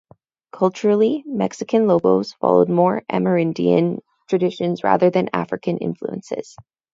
Culturally, 0.51 1.23
Mexican 1.27 1.85
"lobos" 1.85 2.33
followed 2.33 2.69
more 2.69 3.03
Amerindian 3.07 3.99
traditions 4.27 4.83
rather 4.83 5.11
than 5.11 5.29
African 5.31 5.77
influences. 5.77 6.55